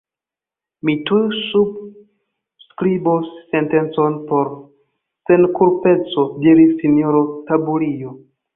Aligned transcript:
Mi 0.87 0.93
tuj 1.09 1.19
subskribos 1.49 3.29
sentencon 3.53 4.17
por 4.33 4.51
senkulpeco, 5.29 6.27
diris 6.49 6.77
sinjoro 6.83 7.25
Taburio. 7.53 8.19